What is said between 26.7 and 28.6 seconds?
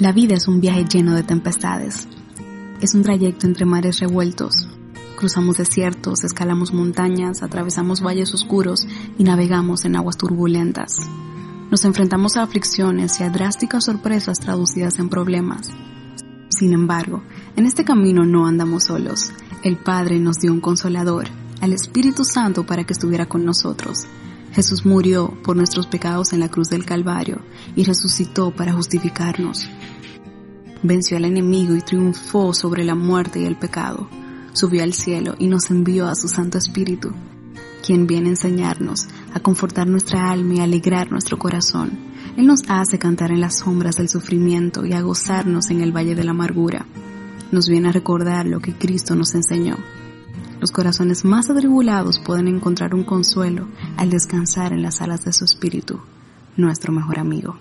Calvario y resucitó